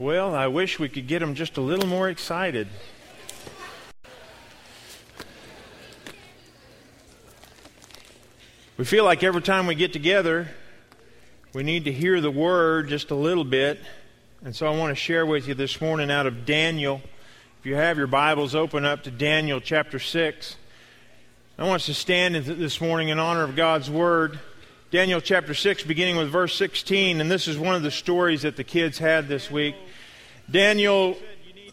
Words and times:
Well, 0.00 0.32
I 0.32 0.46
wish 0.46 0.78
we 0.78 0.88
could 0.88 1.08
get 1.08 1.18
them 1.18 1.34
just 1.34 1.56
a 1.56 1.60
little 1.60 1.88
more 1.88 2.08
excited. 2.08 2.68
We 8.76 8.84
feel 8.84 9.02
like 9.02 9.24
every 9.24 9.42
time 9.42 9.66
we 9.66 9.74
get 9.74 9.92
together, 9.92 10.50
we 11.52 11.64
need 11.64 11.86
to 11.86 11.92
hear 11.92 12.20
the 12.20 12.30
word 12.30 12.86
just 12.86 13.10
a 13.10 13.16
little 13.16 13.42
bit. 13.42 13.80
And 14.44 14.54
so 14.54 14.68
I 14.68 14.76
want 14.78 14.92
to 14.92 14.94
share 14.94 15.26
with 15.26 15.48
you 15.48 15.54
this 15.54 15.80
morning 15.80 16.12
out 16.12 16.28
of 16.28 16.46
Daniel. 16.46 17.00
If 17.58 17.66
you 17.66 17.74
have 17.74 17.98
your 17.98 18.06
Bibles, 18.06 18.54
open 18.54 18.84
up 18.84 19.02
to 19.02 19.10
Daniel 19.10 19.60
chapter 19.60 19.98
6. 19.98 20.54
I 21.58 21.64
want 21.64 21.82
us 21.82 21.86
to 21.86 21.94
stand 21.94 22.36
this 22.36 22.80
morning 22.80 23.08
in 23.08 23.18
honor 23.18 23.42
of 23.42 23.56
God's 23.56 23.90
word. 23.90 24.38
Daniel 24.90 25.20
chapter 25.20 25.52
6, 25.52 25.82
beginning 25.82 26.16
with 26.16 26.30
verse 26.30 26.54
16. 26.54 27.20
And 27.20 27.30
this 27.30 27.46
is 27.46 27.58
one 27.58 27.74
of 27.74 27.82
the 27.82 27.90
stories 27.90 28.40
that 28.40 28.56
the 28.56 28.64
kids 28.64 28.96
had 28.96 29.28
this 29.28 29.50
week. 29.50 29.74
Daniel, 30.50 31.14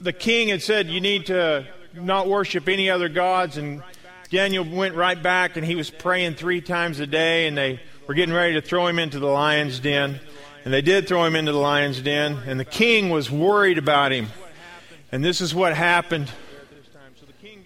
the 0.01 0.11
king 0.11 0.49
had 0.49 0.61
said, 0.61 0.87
You 0.87 0.99
need 0.99 1.27
to 1.27 1.65
not 1.93 2.27
worship 2.27 2.67
any 2.67 2.89
other 2.89 3.07
gods. 3.07 3.55
And 3.55 3.81
Daniel 4.29 4.65
went 4.65 4.95
right 4.95 5.21
back 5.21 5.55
and 5.55 5.65
he 5.65 5.75
was 5.75 5.89
praying 5.89 6.33
three 6.33 6.59
times 6.59 6.99
a 6.99 7.07
day. 7.07 7.47
And 7.47 7.57
they 7.57 7.79
were 8.05 8.15
getting 8.15 8.35
ready 8.35 8.55
to 8.55 8.61
throw 8.61 8.85
him 8.85 8.99
into 8.99 9.19
the 9.19 9.27
lion's 9.27 9.79
den. 9.79 10.19
And 10.65 10.73
they 10.73 10.81
did 10.81 11.07
throw 11.07 11.23
him 11.23 11.37
into 11.37 11.53
the 11.53 11.57
lion's 11.57 12.01
den. 12.01 12.39
And 12.45 12.59
the 12.59 12.65
king 12.65 13.11
was 13.11 13.31
worried 13.31 13.77
about 13.77 14.11
him. 14.11 14.27
And 15.13 15.23
this 15.23 15.39
is 15.39 15.55
what 15.55 15.73
happened 15.73 16.29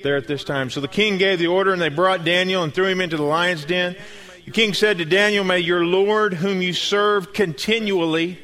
there 0.04 0.16
at 0.16 0.28
this 0.28 0.44
time. 0.44 0.70
So 0.70 0.80
the 0.80 0.88
king 0.88 1.18
gave 1.18 1.40
the 1.40 1.48
order, 1.48 1.74
and 1.74 1.82
they 1.82 1.90
brought 1.90 2.24
Daniel 2.24 2.62
and 2.62 2.72
threw 2.72 2.86
him 2.86 3.02
into 3.02 3.18
the 3.18 3.24
lion's 3.24 3.66
den. 3.66 3.96
The 4.50 4.54
king 4.54 4.74
said 4.74 4.98
to 4.98 5.06
Daniel, 5.06 5.44
May 5.44 5.60
your 5.60 5.86
Lord, 5.86 6.34
whom 6.34 6.64
you 6.64 6.74
serve 6.74 7.34
continually, 7.34 8.40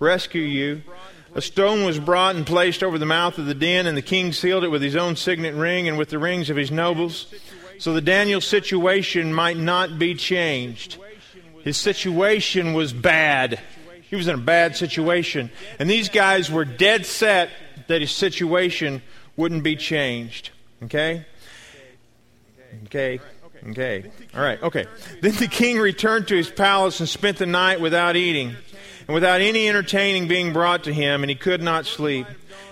rescue 0.00 0.42
you. 0.42 0.82
A 1.36 1.40
stone 1.40 1.84
was 1.84 2.00
brought 2.00 2.34
and 2.34 2.44
placed 2.44 2.82
over 2.82 2.98
the 2.98 3.06
mouth 3.06 3.38
of 3.38 3.46
the 3.46 3.54
den, 3.54 3.86
and 3.86 3.96
the 3.96 4.02
king 4.02 4.32
sealed 4.32 4.64
it 4.64 4.68
with 4.72 4.82
his 4.82 4.96
own 4.96 5.14
signet 5.14 5.54
ring 5.54 5.86
and 5.86 5.96
with 5.96 6.08
the 6.08 6.18
rings 6.18 6.50
of 6.50 6.56
his 6.56 6.72
nobles, 6.72 7.32
so 7.78 7.92
that 7.92 8.00
Daniel's 8.00 8.44
situation 8.44 9.32
might 9.32 9.56
not 9.56 9.96
be 9.96 10.16
changed. 10.16 10.96
His 11.62 11.76
situation 11.76 12.72
was 12.72 12.92
bad. 12.92 13.60
He 14.10 14.16
was 14.16 14.26
in 14.26 14.34
a 14.34 14.38
bad 14.38 14.74
situation. 14.74 15.52
And 15.78 15.88
these 15.88 16.08
guys 16.08 16.50
were 16.50 16.64
dead 16.64 17.06
set 17.06 17.50
that 17.86 18.00
his 18.00 18.10
situation 18.10 19.02
wouldn't 19.36 19.62
be 19.62 19.76
changed. 19.76 20.50
Okay? 20.82 21.24
Okay. 22.86 23.20
Okay. 23.70 24.10
All 24.34 24.42
right. 24.42 24.62
Okay. 24.62 24.86
Then 25.20 25.34
the 25.36 25.48
king 25.48 25.78
returned 25.78 26.28
to 26.28 26.36
his 26.36 26.50
palace 26.50 27.00
and 27.00 27.08
spent 27.08 27.38
the 27.38 27.46
night 27.46 27.80
without 27.80 28.16
eating 28.16 28.54
and 29.06 29.14
without 29.14 29.40
any 29.40 29.68
entertaining 29.68 30.28
being 30.28 30.52
brought 30.52 30.84
to 30.84 30.92
him, 30.92 31.22
and 31.22 31.30
he 31.30 31.36
could 31.36 31.62
not 31.62 31.86
sleep. 31.86 32.26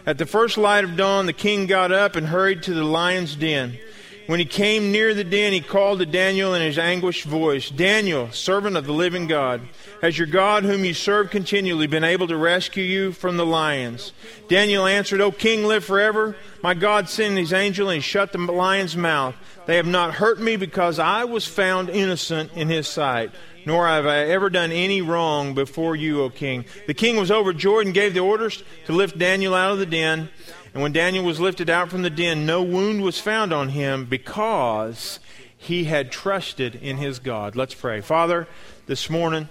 At 0.06 0.18
the 0.18 0.26
first 0.26 0.58
light 0.58 0.84
of 0.84 0.96
dawn, 0.96 1.26
the 1.26 1.32
king 1.32 1.66
got 1.66 1.92
up 1.92 2.16
and 2.16 2.26
hurried 2.26 2.62
to 2.64 2.74
the 2.74 2.84
lion's 2.84 3.36
den. 3.36 3.78
When 4.26 4.38
he 4.38 4.44
came 4.44 4.92
near 4.92 5.14
the 5.14 5.24
den, 5.24 5.52
he 5.52 5.60
called 5.60 5.98
to 5.98 6.06
Daniel 6.06 6.54
in 6.54 6.62
his 6.62 6.78
anguished 6.78 7.24
voice 7.24 7.68
Daniel, 7.68 8.30
servant 8.30 8.76
of 8.76 8.86
the 8.86 8.92
living 8.92 9.26
God, 9.26 9.62
has 10.00 10.16
your 10.16 10.26
God, 10.26 10.64
whom 10.64 10.84
you 10.84 10.94
serve 10.94 11.30
continually, 11.30 11.86
been 11.86 12.04
able 12.04 12.28
to 12.28 12.36
rescue 12.36 12.84
you 12.84 13.12
from 13.12 13.36
the 13.36 13.46
lions? 13.46 14.12
Daniel 14.48 14.86
answered, 14.86 15.20
O 15.20 15.32
king, 15.32 15.64
live 15.64 15.84
forever. 15.84 16.36
My 16.62 16.74
God 16.74 17.08
sent 17.08 17.36
his 17.36 17.52
angel 17.52 17.88
and 17.88 18.02
shut 18.02 18.32
the 18.32 18.38
lion's 18.38 18.96
mouth. 18.96 19.34
They 19.66 19.76
have 19.76 19.86
not 19.86 20.14
hurt 20.14 20.40
me 20.40 20.56
because 20.56 20.98
I 20.98 21.24
was 21.24 21.46
found 21.46 21.90
innocent 21.90 22.52
in 22.54 22.68
his 22.68 22.86
sight 22.86 23.32
nor 23.64 23.86
have 23.86 24.06
I 24.06 24.18
ever 24.24 24.50
done 24.50 24.72
any 24.72 25.02
wrong 25.02 25.54
before 25.54 25.94
you, 25.96 26.22
O 26.22 26.30
king. 26.30 26.64
The 26.86 26.94
king 26.94 27.16
was 27.16 27.30
overjoyed 27.30 27.86
and 27.86 27.94
gave 27.94 28.14
the 28.14 28.20
orders 28.20 28.62
to 28.86 28.92
lift 28.92 29.18
Daniel 29.18 29.54
out 29.54 29.72
of 29.72 29.78
the 29.78 29.86
den. 29.86 30.30
And 30.74 30.82
when 30.82 30.92
Daniel 30.92 31.24
was 31.24 31.38
lifted 31.38 31.68
out 31.68 31.90
from 31.90 32.02
the 32.02 32.10
den, 32.10 32.46
no 32.46 32.62
wound 32.62 33.02
was 33.02 33.18
found 33.18 33.52
on 33.52 33.70
him 33.70 34.06
because 34.06 35.20
he 35.56 35.84
had 35.84 36.10
trusted 36.10 36.74
in 36.74 36.96
his 36.96 37.18
God. 37.18 37.55
Let's 37.55 37.74
pray. 37.74 38.00
Father, 38.00 38.48
this 38.86 39.11
morning, 39.11 39.48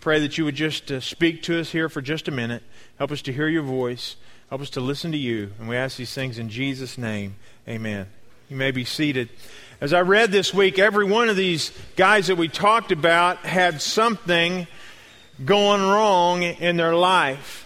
pray 0.00 0.20
that 0.20 0.38
you 0.38 0.44
would 0.44 0.54
just 0.54 0.92
uh, 0.92 1.00
speak 1.00 1.42
to 1.42 1.58
us 1.58 1.72
here 1.72 1.88
for 1.88 2.00
just 2.00 2.28
a 2.28 2.30
minute. 2.30 2.62
Help 2.98 3.10
us 3.10 3.20
to 3.22 3.32
hear 3.32 3.48
your 3.48 3.62
voice. 3.62 4.16
Help 4.48 4.60
us 4.60 4.70
to 4.70 4.80
listen 4.80 5.10
to 5.10 5.18
you. 5.18 5.50
And 5.58 5.68
we 5.68 5.76
ask 5.76 5.96
these 5.96 6.14
things 6.14 6.38
in 6.38 6.48
Jesus' 6.48 6.96
name. 6.96 7.34
Amen. 7.68 8.06
You 8.48 8.56
may 8.56 8.70
be 8.70 8.84
seated. 8.84 9.30
As 9.80 9.92
I 9.92 10.02
read 10.02 10.30
this 10.30 10.54
week, 10.54 10.78
every 10.78 11.04
one 11.04 11.28
of 11.28 11.36
these 11.36 11.72
guys 11.96 12.28
that 12.28 12.36
we 12.36 12.46
talked 12.46 12.92
about 12.92 13.38
had 13.38 13.82
something 13.82 14.68
going 15.44 15.82
wrong 15.82 16.42
in 16.42 16.76
their 16.76 16.94
life. 16.94 17.63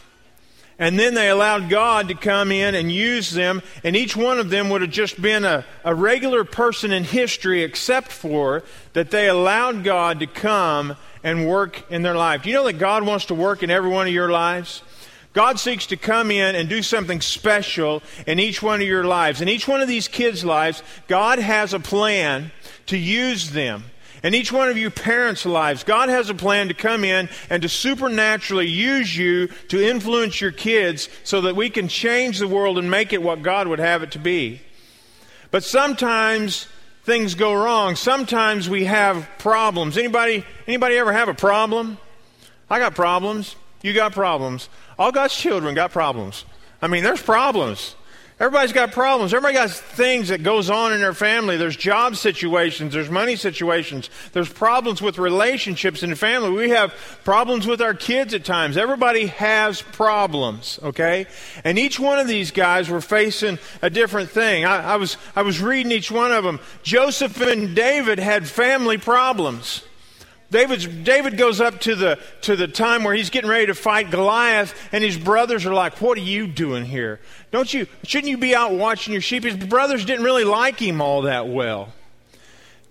And 0.78 0.96
then 0.98 1.14
they 1.14 1.28
allowed 1.28 1.68
God 1.68 2.08
to 2.08 2.14
come 2.14 2.52
in 2.52 2.76
and 2.76 2.90
use 2.90 3.32
them, 3.32 3.62
and 3.82 3.96
each 3.96 4.16
one 4.16 4.38
of 4.38 4.48
them 4.48 4.70
would 4.70 4.80
have 4.80 4.90
just 4.92 5.20
been 5.20 5.44
a, 5.44 5.64
a 5.84 5.92
regular 5.92 6.44
person 6.44 6.92
in 6.92 7.02
history, 7.02 7.64
except 7.64 8.12
for 8.12 8.62
that 8.92 9.10
they 9.10 9.28
allowed 9.28 9.82
God 9.82 10.20
to 10.20 10.26
come 10.26 10.96
and 11.24 11.48
work 11.48 11.90
in 11.90 12.02
their 12.02 12.14
life. 12.14 12.44
Do 12.44 12.50
you 12.50 12.54
know 12.54 12.64
that 12.66 12.74
God 12.74 13.04
wants 13.04 13.24
to 13.26 13.34
work 13.34 13.64
in 13.64 13.70
every 13.70 13.90
one 13.90 14.06
of 14.06 14.12
your 14.12 14.30
lives? 14.30 14.82
God 15.32 15.58
seeks 15.58 15.86
to 15.86 15.96
come 15.96 16.30
in 16.30 16.54
and 16.54 16.68
do 16.68 16.82
something 16.82 17.20
special 17.20 18.02
in 18.26 18.38
each 18.38 18.62
one 18.62 18.80
of 18.80 18.86
your 18.86 19.04
lives. 19.04 19.40
In 19.40 19.48
each 19.48 19.68
one 19.68 19.80
of 19.80 19.88
these 19.88 20.08
kids' 20.08 20.44
lives, 20.44 20.82
God 21.06 21.38
has 21.38 21.74
a 21.74 21.80
plan 21.80 22.50
to 22.86 22.96
use 22.96 23.50
them. 23.50 23.84
In 24.22 24.34
each 24.34 24.50
one 24.50 24.68
of 24.68 24.76
you 24.76 24.90
parents' 24.90 25.46
lives, 25.46 25.84
God 25.84 26.08
has 26.08 26.28
a 26.28 26.34
plan 26.34 26.68
to 26.68 26.74
come 26.74 27.04
in 27.04 27.28
and 27.50 27.62
to 27.62 27.68
supernaturally 27.68 28.66
use 28.66 29.16
you 29.16 29.48
to 29.68 29.80
influence 29.80 30.40
your 30.40 30.50
kids 30.50 31.08
so 31.24 31.40
that 31.42 31.56
we 31.56 31.70
can 31.70 31.88
change 31.88 32.38
the 32.38 32.48
world 32.48 32.78
and 32.78 32.90
make 32.90 33.12
it 33.12 33.22
what 33.22 33.42
God 33.42 33.68
would 33.68 33.78
have 33.78 34.02
it 34.02 34.10
to 34.12 34.18
be. 34.18 34.60
But 35.50 35.62
sometimes 35.64 36.66
things 37.04 37.34
go 37.34 37.54
wrong. 37.54 37.96
Sometimes 37.96 38.68
we 38.68 38.84
have 38.84 39.28
problems. 39.38 39.96
Anybody 39.96 40.44
anybody 40.66 40.96
ever 40.96 41.12
have 41.12 41.28
a 41.28 41.34
problem? 41.34 41.98
I 42.68 42.78
got 42.78 42.94
problems. 42.94 43.56
You 43.82 43.94
got 43.94 44.12
problems. 44.12 44.68
All 44.98 45.12
God's 45.12 45.34
children 45.34 45.74
got 45.74 45.92
problems. 45.92 46.44
I 46.82 46.88
mean, 46.88 47.04
there's 47.04 47.22
problems. 47.22 47.94
Everybody's 48.40 48.72
got 48.72 48.92
problems. 48.92 49.34
Everybody 49.34 49.54
got 49.54 49.70
things 49.70 50.28
that 50.28 50.44
goes 50.44 50.70
on 50.70 50.92
in 50.92 51.00
their 51.00 51.12
family. 51.12 51.56
There's 51.56 51.76
job 51.76 52.14
situations. 52.14 52.94
There's 52.94 53.10
money 53.10 53.34
situations. 53.34 54.10
There's 54.32 54.48
problems 54.48 55.02
with 55.02 55.18
relationships 55.18 56.04
in 56.04 56.10
the 56.10 56.16
family. 56.16 56.50
We 56.50 56.70
have 56.70 56.94
problems 57.24 57.66
with 57.66 57.82
our 57.82 57.94
kids 57.94 58.34
at 58.34 58.44
times. 58.44 58.76
Everybody 58.76 59.26
has 59.26 59.82
problems, 59.82 60.78
okay? 60.84 61.26
And 61.64 61.80
each 61.80 61.98
one 61.98 62.20
of 62.20 62.28
these 62.28 62.52
guys 62.52 62.88
were 62.88 63.00
facing 63.00 63.58
a 63.82 63.90
different 63.90 64.30
thing. 64.30 64.64
I, 64.64 64.92
I 64.92 64.96
was, 64.96 65.16
I 65.34 65.42
was 65.42 65.60
reading 65.60 65.90
each 65.90 66.12
one 66.12 66.30
of 66.30 66.44
them. 66.44 66.60
Joseph 66.84 67.40
and 67.40 67.74
David 67.74 68.20
had 68.20 68.46
family 68.46 68.98
problems. 68.98 69.82
David's, 70.50 70.86
David 70.86 71.36
goes 71.36 71.60
up 71.60 71.80
to 71.80 71.94
the, 71.94 72.18
to 72.42 72.56
the 72.56 72.68
time 72.68 73.04
where 73.04 73.14
he's 73.14 73.28
getting 73.28 73.50
ready 73.50 73.66
to 73.66 73.74
fight 73.74 74.10
Goliath, 74.10 74.74
and 74.92 75.04
his 75.04 75.18
brothers 75.18 75.66
are 75.66 75.74
like, 75.74 76.00
What 76.00 76.16
are 76.16 76.22
you 76.22 76.46
doing 76.46 76.86
here? 76.86 77.20
Don't 77.50 77.72
you, 77.72 77.86
shouldn't 78.04 78.30
you 78.30 78.38
be 78.38 78.54
out 78.54 78.72
watching 78.72 79.12
your 79.12 79.20
sheep? 79.20 79.44
His 79.44 79.56
brothers 79.56 80.04
didn't 80.06 80.24
really 80.24 80.44
like 80.44 80.78
him 80.78 81.02
all 81.02 81.22
that 81.22 81.48
well. 81.48 81.92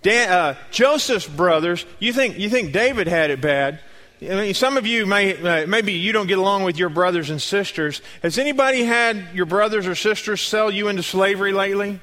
Dan, 0.03 0.29
uh, 0.29 0.55
Joseph's 0.69 1.27
brothers, 1.27 1.85
you 1.99 2.13
think, 2.13 2.37
you 2.37 2.49
think 2.49 2.73
David 2.73 3.07
had 3.07 3.31
it 3.31 3.41
bad. 3.41 3.79
I 4.21 4.35
mean, 4.35 4.53
some 4.53 4.77
of 4.77 4.87
you 4.87 5.05
may, 5.05 5.35
uh, 5.37 5.67
maybe 5.67 5.93
you 5.93 6.11
don't 6.11 6.27
get 6.27 6.37
along 6.37 6.63
with 6.63 6.77
your 6.77 6.89
brothers 6.89 7.29
and 7.29 7.41
sisters. 7.41 8.01
Has 8.23 8.37
anybody 8.37 8.83
had 8.83 9.29
your 9.33 9.45
brothers 9.45 9.85
or 9.85 9.95
sisters 9.95 10.41
sell 10.41 10.71
you 10.71 10.87
into 10.87 11.03
slavery 11.03 11.53
lately? 11.53 11.99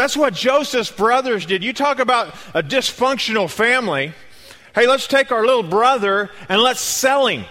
That's 0.00 0.16
what 0.16 0.32
Joseph's 0.32 0.90
brothers 0.90 1.44
did. 1.44 1.62
You 1.62 1.74
talk 1.74 1.98
about 1.98 2.34
a 2.54 2.62
dysfunctional 2.62 3.50
family. 3.50 4.14
Hey, 4.74 4.86
let's 4.86 5.06
take 5.06 5.30
our 5.30 5.44
little 5.44 5.62
brother 5.62 6.30
and 6.48 6.62
let's 6.62 6.80
sell 6.80 7.26
him. 7.26 7.44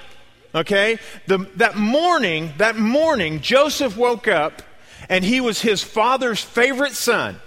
Okay? 0.55 0.97
The, 1.27 1.47
that 1.57 1.75
morning, 1.77 2.53
that 2.57 2.75
morning, 2.75 3.41
Joseph 3.41 3.95
woke 3.95 4.27
up 4.27 4.63
and 5.09 5.23
he 5.23 5.39
was 5.39 5.61
his 5.61 5.83
father's 5.83 6.41
favorite 6.41 6.93
son. 6.93 7.39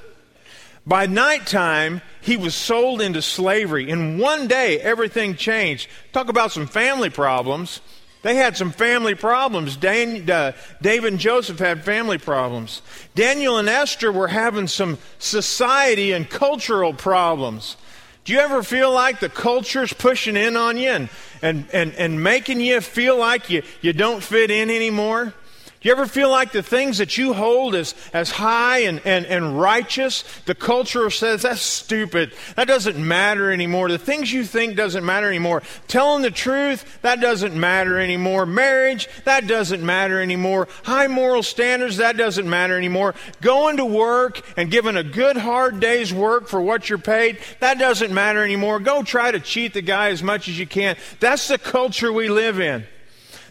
By 0.87 1.07
nighttime, 1.07 2.01
he 2.21 2.37
was 2.37 2.55
sold 2.55 3.03
into 3.03 3.23
slavery. 3.23 3.91
In 3.91 4.19
one 4.19 4.47
day, 4.47 4.79
everything 4.79 5.35
changed. 5.35 5.89
Talk 6.13 6.29
about 6.29 6.53
some 6.53 6.69
family 6.69 7.11
problems. 7.11 7.81
They 8.23 8.37
had 8.37 8.57
some 8.57 8.71
family 8.71 9.15
problems. 9.15 9.77
Dan, 9.77 10.31
uh, 10.31 10.53
David 10.81 11.13
and 11.13 11.21
Joseph 11.21 11.59
had 11.59 11.85
family 11.85 12.19
problems. 12.19 12.81
Daniel 13.15 13.59
and 13.59 13.69
Esther 13.69 14.13
were 14.13 14.29
having 14.29 14.69
some 14.69 14.99
society 15.19 16.13
and 16.13 16.31
cultural 16.31 16.95
problems. 16.95 17.77
Do 18.25 18.33
you 18.33 18.39
ever 18.39 18.63
feel 18.63 18.93
like 18.93 19.19
the 19.19 19.29
culture's 19.29 19.93
pushing 19.93 20.37
in 20.37 20.57
on 20.57 20.77
you 20.77 20.91
and, 20.91 21.09
and, 21.43 21.67
and, 21.73 21.93
and 21.95 22.23
making 22.23 22.61
you 22.61 22.81
feel 22.81 23.19
like 23.19 23.51
you, 23.51 23.63
you 23.81 23.93
don't 23.93 24.23
fit 24.23 24.53
in 24.53 24.71
anymore? 24.71 25.35
Do 25.83 25.89
you 25.89 25.95
ever 25.97 26.07
feel 26.07 26.31
like 26.31 26.53
the 26.53 26.63
things 26.63 26.99
that 26.99 27.19
you 27.19 27.33
hold 27.33 27.75
as, 27.75 27.97
as 28.13 28.31
high 28.31 28.79
and, 28.79 29.01
and, 29.05 29.27
and 29.27 29.61
righteous, 29.61 30.23
the 30.47 30.55
culture 30.55 31.11
says 31.11 31.43
that's 31.43 31.61
stupid. 31.61 32.33
That 32.55 32.69
doesn't 32.69 32.97
matter 32.97 33.51
anymore. 33.51 33.89
The 33.89 33.99
things 33.99 34.33
you 34.33 34.45
think 34.45 34.77
doesn't 34.77 35.05
matter 35.05 35.27
anymore. 35.27 35.65
Telling 35.89 36.23
the 36.23 36.31
truth, 36.31 37.01
that 37.03 37.21
doesn't 37.21 37.59
matter 37.59 37.99
anymore. 37.99 38.47
Marriage, 38.47 39.09
that 39.25 39.49
doesn't 39.49 39.85
matter 39.85 40.23
anymore. 40.23 40.69
High 40.85 41.09
moral 41.09 41.43
standards, 41.43 41.97
that 41.97 42.17
doesn't 42.17 42.49
matter 42.49 42.79
anymore. 42.79 43.17
Going 43.41 43.79
to 43.79 43.85
work 43.85 44.41
and 44.57 44.71
giving 44.71 44.97
a 44.97 45.03
good 45.03 45.37
hard 45.37 45.81
day's 45.81 46.15
work 46.15 46.47
for 46.47 46.61
what 46.61 46.89
you're 46.89 46.99
paid, 46.99 47.41
that 47.59 47.81
doesn't 47.81 48.15
matter 48.15 48.45
anymore. 48.45 48.79
Go 48.79 49.03
try 49.03 49.33
to 49.33 49.41
cheat 49.41 49.75
the 49.75 49.83
guy 49.83 50.11
as 50.11 50.23
much 50.23 50.47
as 50.47 50.57
you 50.57 50.67
can. 50.67 50.97
That's 51.19 51.49
the 51.49 51.59
culture 51.59 52.13
we 52.13 52.29
live 52.29 52.61
in. 52.61 52.87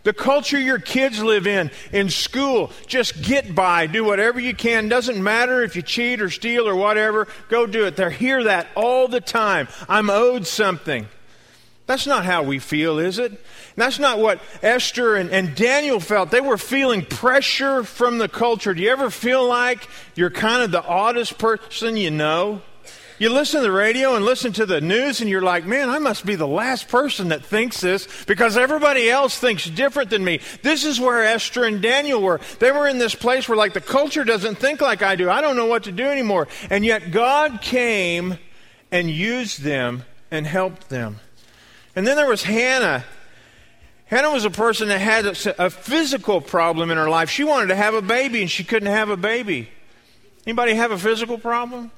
The 0.03 0.13
culture 0.13 0.59
your 0.59 0.79
kids 0.79 1.21
live 1.21 1.45
in, 1.45 1.69
in 1.91 2.09
school, 2.09 2.71
just 2.87 3.21
get 3.21 3.53
by, 3.53 3.85
do 3.85 4.03
whatever 4.03 4.39
you 4.39 4.55
can. 4.55 4.89
Doesn't 4.89 5.21
matter 5.21 5.61
if 5.61 5.75
you 5.75 5.81
cheat 5.81 6.21
or 6.21 6.29
steal 6.29 6.67
or 6.67 6.75
whatever, 6.75 7.27
go 7.49 7.67
do 7.67 7.85
it. 7.85 7.95
They 7.95 8.11
hear 8.11 8.43
that 8.45 8.67
all 8.75 9.07
the 9.07 9.21
time. 9.21 9.67
I'm 9.87 10.09
owed 10.09 10.47
something. 10.47 11.07
That's 11.85 12.07
not 12.07 12.25
how 12.25 12.43
we 12.43 12.59
feel, 12.59 12.99
is 12.99 13.19
it? 13.19 13.31
And 13.31 13.39
that's 13.75 13.99
not 13.99 14.17
what 14.17 14.39
Esther 14.63 15.15
and, 15.15 15.29
and 15.29 15.55
Daniel 15.55 15.99
felt. 15.99 16.31
They 16.31 16.41
were 16.41 16.57
feeling 16.57 17.03
pressure 17.03 17.83
from 17.83 18.17
the 18.17 18.29
culture. 18.29 18.73
Do 18.73 18.81
you 18.81 18.89
ever 18.91 19.09
feel 19.09 19.45
like 19.45 19.87
you're 20.15 20.29
kind 20.29 20.63
of 20.63 20.71
the 20.71 20.83
oddest 20.83 21.37
person 21.37 21.97
you 21.97 22.09
know? 22.09 22.61
You 23.21 23.29
listen 23.29 23.59
to 23.59 23.67
the 23.67 23.71
radio 23.71 24.15
and 24.15 24.25
listen 24.25 24.51
to 24.53 24.65
the 24.65 24.81
news, 24.81 25.21
and 25.21 25.29
you're 25.29 25.43
like, 25.43 25.63
man, 25.63 25.91
I 25.91 25.99
must 25.99 26.25
be 26.25 26.33
the 26.33 26.47
last 26.47 26.87
person 26.87 27.27
that 27.27 27.45
thinks 27.45 27.79
this 27.79 28.07
because 28.25 28.57
everybody 28.57 29.11
else 29.11 29.37
thinks 29.37 29.69
different 29.69 30.09
than 30.09 30.23
me. 30.23 30.39
This 30.63 30.83
is 30.83 30.99
where 30.99 31.23
Esther 31.23 31.65
and 31.65 31.83
Daniel 31.83 32.19
were. 32.19 32.39
They 32.57 32.71
were 32.71 32.87
in 32.87 32.97
this 32.97 33.13
place 33.13 33.47
where, 33.47 33.55
like, 33.55 33.73
the 33.73 33.79
culture 33.79 34.23
doesn't 34.23 34.55
think 34.55 34.81
like 34.81 35.03
I 35.03 35.15
do. 35.15 35.29
I 35.29 35.39
don't 35.39 35.55
know 35.55 35.67
what 35.67 35.83
to 35.83 35.91
do 35.91 36.03
anymore. 36.03 36.47
And 36.71 36.83
yet, 36.83 37.11
God 37.11 37.61
came 37.61 38.39
and 38.91 39.07
used 39.07 39.61
them 39.61 40.03
and 40.31 40.47
helped 40.47 40.89
them. 40.89 41.19
And 41.95 42.07
then 42.07 42.15
there 42.15 42.27
was 42.27 42.41
Hannah. 42.41 43.05
Hannah 44.05 44.31
was 44.31 44.45
a 44.45 44.49
person 44.49 44.87
that 44.87 44.99
had 44.99 45.27
a, 45.27 45.69
physical 45.69 46.41
problem 46.41 46.89
in 46.89 46.97
her 46.97 47.07
life. 47.07 47.29
She 47.29 47.43
wanted 47.43 47.67
to 47.67 47.75
have 47.75 47.93
a 47.93 48.01
baby, 48.01 48.41
and 48.41 48.49
she 48.49 48.63
couldn't 48.63 48.89
have 48.89 49.11
a 49.11 49.15
baby. 49.15 49.69
Anybody 50.47 50.73
have 50.73 50.89
a 50.89 50.97
physical 50.97 51.37
problem? 51.37 51.91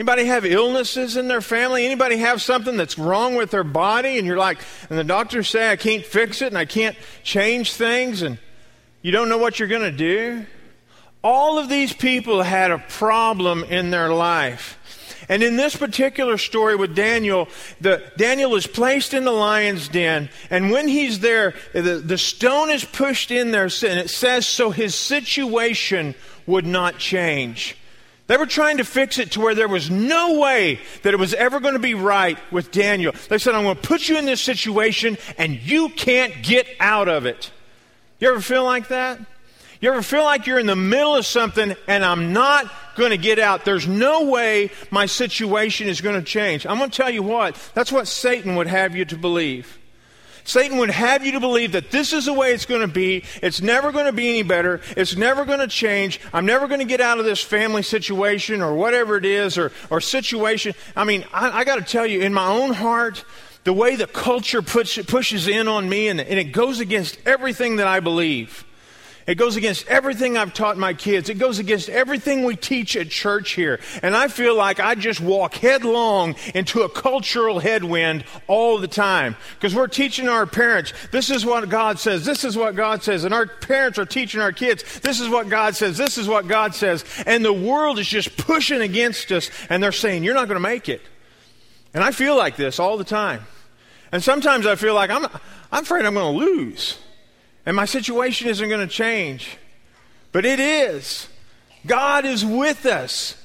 Anybody 0.00 0.24
have 0.24 0.46
illnesses 0.46 1.18
in 1.18 1.28
their 1.28 1.42
family? 1.42 1.84
Anybody 1.84 2.16
have 2.16 2.40
something 2.40 2.78
that's 2.78 2.98
wrong 2.98 3.34
with 3.34 3.50
their 3.50 3.62
body 3.62 4.16
and 4.16 4.26
you're 4.26 4.38
like, 4.38 4.56
and 4.88 4.98
the 4.98 5.04
doctors 5.04 5.50
say 5.50 5.70
I 5.70 5.76
can't 5.76 6.02
fix 6.02 6.40
it 6.40 6.46
and 6.46 6.56
I 6.56 6.64
can't 6.64 6.96
change 7.22 7.74
things 7.74 8.22
and 8.22 8.38
you 9.02 9.12
don't 9.12 9.28
know 9.28 9.36
what 9.36 9.58
you're 9.58 9.68
going 9.68 9.82
to 9.82 9.92
do? 9.92 10.46
All 11.22 11.58
of 11.58 11.68
these 11.68 11.92
people 11.92 12.40
had 12.40 12.70
a 12.70 12.78
problem 12.78 13.62
in 13.62 13.90
their 13.90 14.08
life. 14.08 14.78
And 15.28 15.42
in 15.42 15.56
this 15.56 15.76
particular 15.76 16.38
story 16.38 16.76
with 16.76 16.96
Daniel, 16.96 17.46
the, 17.82 18.02
Daniel 18.16 18.54
is 18.54 18.66
placed 18.66 19.12
in 19.12 19.24
the 19.24 19.32
lion's 19.32 19.86
den, 19.86 20.30
and 20.48 20.70
when 20.70 20.88
he's 20.88 21.20
there, 21.20 21.52
the, 21.74 22.02
the 22.02 22.16
stone 22.16 22.70
is 22.70 22.86
pushed 22.86 23.30
in 23.30 23.50
there, 23.50 23.64
and 23.64 23.98
it 23.98 24.08
says, 24.08 24.46
so 24.46 24.70
his 24.70 24.94
situation 24.94 26.14
would 26.46 26.64
not 26.64 26.96
change. 26.96 27.76
They 28.30 28.36
were 28.36 28.46
trying 28.46 28.76
to 28.76 28.84
fix 28.84 29.18
it 29.18 29.32
to 29.32 29.40
where 29.40 29.56
there 29.56 29.66
was 29.66 29.90
no 29.90 30.38
way 30.38 30.78
that 31.02 31.12
it 31.12 31.16
was 31.16 31.34
ever 31.34 31.58
going 31.58 31.74
to 31.74 31.80
be 31.80 31.94
right 31.94 32.38
with 32.52 32.70
Daniel. 32.70 33.12
They 33.28 33.38
said, 33.38 33.56
I'm 33.56 33.64
going 33.64 33.74
to 33.74 33.82
put 33.82 34.08
you 34.08 34.18
in 34.18 34.24
this 34.24 34.40
situation 34.40 35.18
and 35.36 35.60
you 35.60 35.88
can't 35.88 36.40
get 36.40 36.68
out 36.78 37.08
of 37.08 37.26
it. 37.26 37.50
You 38.20 38.28
ever 38.28 38.40
feel 38.40 38.62
like 38.62 38.86
that? 38.86 39.18
You 39.80 39.90
ever 39.90 40.00
feel 40.00 40.22
like 40.22 40.46
you're 40.46 40.60
in 40.60 40.66
the 40.66 40.76
middle 40.76 41.16
of 41.16 41.26
something 41.26 41.74
and 41.88 42.04
I'm 42.04 42.32
not 42.32 42.72
going 42.94 43.10
to 43.10 43.18
get 43.18 43.40
out? 43.40 43.64
There's 43.64 43.88
no 43.88 44.22
way 44.26 44.70
my 44.92 45.06
situation 45.06 45.88
is 45.88 46.00
going 46.00 46.14
to 46.14 46.22
change. 46.22 46.66
I'm 46.66 46.78
going 46.78 46.90
to 46.90 46.96
tell 46.96 47.10
you 47.10 47.24
what, 47.24 47.56
that's 47.74 47.90
what 47.90 48.06
Satan 48.06 48.54
would 48.54 48.68
have 48.68 48.94
you 48.94 49.04
to 49.06 49.16
believe. 49.16 49.79
Satan 50.44 50.78
would 50.78 50.90
have 50.90 51.24
you 51.24 51.32
to 51.32 51.40
believe 51.40 51.72
that 51.72 51.90
this 51.90 52.12
is 52.12 52.26
the 52.26 52.32
way 52.32 52.52
it's 52.52 52.66
going 52.66 52.80
to 52.80 52.88
be. 52.88 53.24
It's 53.42 53.60
never 53.60 53.92
going 53.92 54.06
to 54.06 54.12
be 54.12 54.28
any 54.28 54.42
better. 54.42 54.80
It's 54.96 55.16
never 55.16 55.44
going 55.44 55.60
to 55.60 55.68
change. 55.68 56.20
I'm 56.32 56.46
never 56.46 56.66
going 56.68 56.80
to 56.80 56.86
get 56.86 57.00
out 57.00 57.18
of 57.18 57.24
this 57.24 57.40
family 57.42 57.82
situation 57.82 58.62
or 58.62 58.74
whatever 58.74 59.16
it 59.16 59.24
is 59.24 59.58
or, 59.58 59.72
or 59.90 60.00
situation. 60.00 60.74
I 60.96 61.04
mean, 61.04 61.24
I, 61.32 61.60
I 61.60 61.64
got 61.64 61.76
to 61.76 61.82
tell 61.82 62.06
you, 62.06 62.20
in 62.20 62.32
my 62.32 62.48
own 62.48 62.72
heart, 62.72 63.24
the 63.64 63.72
way 63.72 63.96
the 63.96 64.06
culture 64.06 64.62
puts, 64.62 64.96
pushes 65.02 65.46
in 65.46 65.68
on 65.68 65.88
me 65.88 66.08
and, 66.08 66.20
and 66.20 66.38
it 66.38 66.52
goes 66.52 66.80
against 66.80 67.18
everything 67.26 67.76
that 67.76 67.86
I 67.86 68.00
believe. 68.00 68.64
It 69.30 69.36
goes 69.36 69.54
against 69.54 69.86
everything 69.86 70.36
I've 70.36 70.52
taught 70.52 70.76
my 70.76 70.92
kids. 70.92 71.28
It 71.28 71.38
goes 71.38 71.60
against 71.60 71.88
everything 71.88 72.42
we 72.42 72.56
teach 72.56 72.96
at 72.96 73.10
church 73.10 73.52
here. 73.52 73.78
And 74.02 74.16
I 74.16 74.26
feel 74.26 74.56
like 74.56 74.80
I 74.80 74.96
just 74.96 75.20
walk 75.20 75.54
headlong 75.54 76.34
into 76.52 76.82
a 76.82 76.88
cultural 76.88 77.60
headwind 77.60 78.24
all 78.48 78.78
the 78.78 78.88
time. 78.88 79.36
Because 79.54 79.72
we're 79.72 79.86
teaching 79.86 80.28
our 80.28 80.46
parents, 80.46 80.92
this 81.12 81.30
is 81.30 81.46
what 81.46 81.68
God 81.68 82.00
says, 82.00 82.24
this 82.24 82.42
is 82.42 82.56
what 82.56 82.74
God 82.74 83.04
says. 83.04 83.22
And 83.22 83.32
our 83.32 83.46
parents 83.46 84.00
are 84.00 84.04
teaching 84.04 84.40
our 84.40 84.50
kids, 84.50 84.98
this 84.98 85.20
is 85.20 85.28
what 85.28 85.48
God 85.48 85.76
says, 85.76 85.96
this 85.96 86.18
is 86.18 86.26
what 86.26 86.48
God 86.48 86.74
says. 86.74 87.04
And 87.24 87.44
the 87.44 87.52
world 87.52 88.00
is 88.00 88.08
just 88.08 88.36
pushing 88.36 88.80
against 88.80 89.30
us. 89.30 89.48
And 89.68 89.80
they're 89.80 89.92
saying, 89.92 90.24
you're 90.24 90.34
not 90.34 90.48
going 90.48 90.56
to 90.56 90.68
make 90.68 90.88
it. 90.88 91.02
And 91.94 92.02
I 92.02 92.10
feel 92.10 92.36
like 92.36 92.56
this 92.56 92.80
all 92.80 92.96
the 92.96 93.04
time. 93.04 93.46
And 94.10 94.24
sometimes 94.24 94.66
I 94.66 94.74
feel 94.74 94.94
like 94.94 95.10
I'm, 95.10 95.24
I'm 95.70 95.84
afraid 95.84 96.04
I'm 96.04 96.14
going 96.14 96.36
to 96.36 96.44
lose 96.44 96.98
and 97.66 97.76
my 97.76 97.84
situation 97.84 98.48
isn't 98.48 98.68
going 98.68 98.86
to 98.86 98.92
change. 98.92 99.58
But 100.32 100.44
it 100.44 100.60
is. 100.60 101.28
God 101.86 102.24
is 102.24 102.44
with 102.44 102.86
us. 102.86 103.36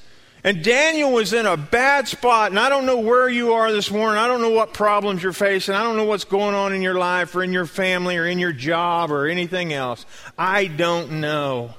And 0.44 0.62
Daniel 0.62 1.10
was 1.10 1.32
in 1.32 1.44
a 1.44 1.56
bad 1.56 2.06
spot, 2.06 2.50
and 2.50 2.60
I 2.60 2.68
don't 2.68 2.86
know 2.86 3.00
where 3.00 3.28
you 3.28 3.54
are 3.54 3.72
this 3.72 3.90
morning. 3.90 4.16
I 4.16 4.28
don't 4.28 4.40
know 4.40 4.50
what 4.50 4.72
problems 4.72 5.20
you're 5.20 5.32
facing. 5.32 5.74
I 5.74 5.82
don't 5.82 5.96
know 5.96 6.04
what's 6.04 6.24
going 6.24 6.54
on 6.54 6.72
in 6.72 6.82
your 6.82 6.94
life 6.94 7.34
or 7.34 7.42
in 7.42 7.52
your 7.52 7.66
family 7.66 8.16
or 8.16 8.26
in 8.26 8.38
your 8.38 8.52
job 8.52 9.10
or 9.10 9.26
anything 9.26 9.72
else. 9.72 10.06
I 10.38 10.68
don't 10.68 11.20
know. 11.20 11.74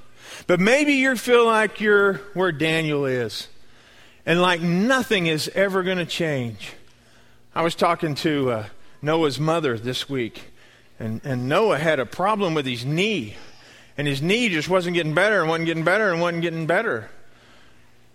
But 0.48 0.60
maybe 0.60 0.94
you 0.94 1.16
feel 1.16 1.46
like 1.46 1.80
you're 1.80 2.16
where 2.34 2.52
Daniel 2.52 3.06
is, 3.06 3.48
and 4.26 4.42
like 4.42 4.60
nothing 4.60 5.28
is 5.28 5.50
ever 5.56 5.82
going 5.82 6.00
to 6.00 6.06
change. 6.06 6.74
I 7.56 7.62
was 7.62 7.74
talking 7.74 8.16
to 8.16 8.52
uh, 8.52 8.66
Noah's 9.02 9.40
mother 9.40 9.78
this 9.78 10.10
week, 10.10 10.52
and, 11.00 11.22
and 11.24 11.48
Noah 11.48 11.78
had 11.78 12.00
a 12.00 12.06
problem 12.06 12.54
with 12.54 12.66
his 12.66 12.86
knee. 12.86 13.36
And 13.98 14.08
his 14.08 14.22
knee 14.22 14.50
just 14.50 14.70
wasn't 14.70 14.96
getting 14.96 15.14
better 15.14 15.42
and 15.42 15.50
wasn't 15.50 15.66
getting 15.68 15.84
better 15.84 16.12
and 16.12 16.22
wasn't 16.22 16.44
getting 16.44 16.68
better. 16.68 17.10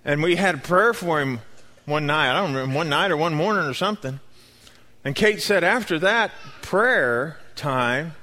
And 0.05 0.23
we 0.23 0.37
had 0.37 0.57
a 0.57 0.59
prayer 0.59 0.95
for 0.95 1.21
him 1.21 1.41
one 1.87 2.07
night. 2.07 2.31
I 2.31 2.41
don't 2.41 2.55
remember, 2.55 2.77
one 2.77 2.89
night 2.89 3.11
or 3.11 3.17
one 3.17 3.35
morning 3.35 3.65
or 3.65 3.75
something. 3.75 4.21
And 5.05 5.15
Kate 5.15 5.43
said 5.43 5.65
after 5.65 5.99
that 6.01 6.31
prayer 6.61 7.39
time, 7.57 8.15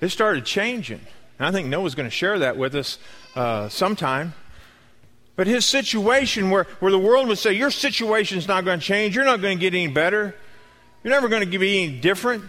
it 0.00 0.08
started 0.08 0.44
changing. 0.44 1.00
And 1.38 1.46
I 1.46 1.52
think 1.52 1.68
Noah's 1.68 1.94
going 1.94 2.08
to 2.08 2.14
share 2.14 2.38
that 2.40 2.56
with 2.56 2.74
us 2.74 2.98
uh, 3.34 3.68
sometime. 3.68 4.34
But 5.36 5.46
his 5.46 5.66
situation, 5.66 6.50
where, 6.50 6.64
where 6.80 6.90
the 6.90 6.98
world 6.98 7.28
would 7.28 7.38
say, 7.38 7.52
Your 7.52 7.70
situation's 7.70 8.48
not 8.48 8.64
going 8.64 8.80
to 8.80 8.84
change, 8.84 9.14
you're 9.14 9.24
not 9.24 9.42
going 9.42 9.58
to 9.58 9.60
get 9.60 9.74
any 9.74 9.88
better, 9.88 10.34
you're 11.04 11.12
never 11.12 11.28
going 11.28 11.48
to 11.48 11.58
be 11.58 11.84
any 11.84 12.00
different. 12.00 12.44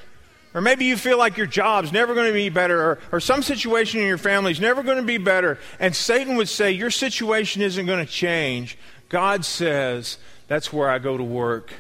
Or 0.54 0.62
maybe 0.62 0.86
you 0.86 0.98
feel 0.98 1.18
like 1.18 1.38
your 1.38 1.46
job's 1.46 1.92
never 1.92 2.16
going 2.16 2.28
to 2.28 2.34
be 2.34 2.50
better, 2.50 2.82
or, 2.82 3.00
or 3.12 3.20
some 3.20 3.44
situation 3.44 4.00
in 4.00 4.08
your 4.08 4.18
family 4.18 4.52
is 4.52 4.60
never 4.60 4.82
going 4.82 4.98
to 4.98 5.04
be 5.04 5.18
better. 5.18 5.60
And 5.80 5.96
Satan 5.96 6.36
would 6.38 6.50
say, 6.50 6.72
Your 6.72 6.90
situation 6.90 7.62
isn't 7.62 7.86
going 7.86 8.04
to 8.04 8.12
change. 8.12 8.78
God 9.10 9.46
says, 9.46 10.18
That's 10.48 10.72
where 10.72 10.90
I 10.90 11.00
go 11.00 11.18
to 11.18 11.24
work. 11.24 11.74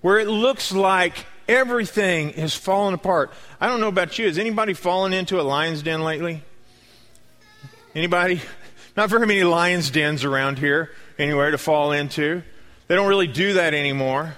Where 0.00 0.18
it 0.18 0.26
looks 0.26 0.72
like 0.72 1.26
everything 1.46 2.30
is 2.30 2.54
falling 2.54 2.94
apart. 2.94 3.32
I 3.60 3.68
don't 3.68 3.80
know 3.80 3.88
about 3.88 4.18
you. 4.18 4.26
Has 4.26 4.38
anybody 4.38 4.74
fallen 4.74 5.12
into 5.12 5.40
a 5.40 5.42
lion's 5.42 5.82
den 5.82 6.02
lately? 6.02 6.42
Anybody? 7.94 8.40
Not 8.96 9.10
very 9.10 9.26
many 9.26 9.44
lion's 9.44 9.90
dens 9.90 10.24
around 10.24 10.58
here 10.58 10.90
anywhere 11.18 11.50
to 11.50 11.58
fall 11.58 11.92
into. 11.92 12.42
They 12.88 12.94
don't 12.94 13.08
really 13.08 13.26
do 13.26 13.54
that 13.54 13.74
anymore. 13.74 14.36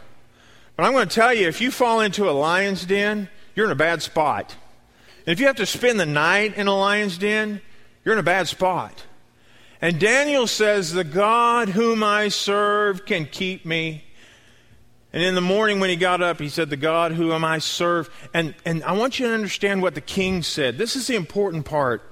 But 0.77 0.85
I'm 0.85 0.93
going 0.93 1.09
to 1.09 1.15
tell 1.15 1.33
you 1.33 1.49
if 1.49 1.61
you 1.61 1.71
fall 1.71 2.01
into 2.01 2.29
a 2.29 2.33
lion's 2.33 2.85
den, 2.85 3.29
you're 3.55 3.67
in 3.67 3.73
a 3.73 3.77
bad 3.77 4.03
spot. 4.03 4.55
And 5.27 5.33
if 5.33 5.41
you 5.41 5.47
have 5.47 5.57
to 5.57 5.67
spend 5.67 5.99
the 5.99 6.07
night 6.07 6.57
in 6.57 6.67
a 6.67 6.77
lion's 6.77 7.19
den, 7.19 7.61
you're 8.05 8.15
in 8.15 8.21
a 8.21 8.25
bad 8.25 8.49
spot. 8.49 9.05
And 9.81 9.99
Daniel 9.99 10.47
says, 10.47 10.93
The 10.93 11.05
God 11.05 11.71
whom 11.71 12.03
I 12.03 12.29
serve 12.29 13.07
can 13.07 13.27
keep 13.27 13.65
me. 13.65 14.05
And 15.13 15.23
in 15.23 15.35
the 15.35 15.41
morning 15.41 15.79
when 15.79 15.91
he 15.91 15.97
got 15.97 16.23
up, 16.23 16.41
he 16.41 16.49
said, 16.49 16.71
The 16.71 16.77
God 16.77 17.13
whom 17.13 17.45
I 17.45 17.59
serve. 17.59 18.11
And, 18.33 18.55
and 18.65 18.83
I 18.85 18.93
want 18.93 19.19
you 19.19 19.29
to 19.29 19.35
understand 19.35 19.83
what 19.83 19.95
the 19.95 20.01
king 20.01 20.43
said. 20.43 20.79
This 20.79 20.97
is 20.97 21.07
the 21.07 21.17
important 21.17 21.65
part. 21.65 22.03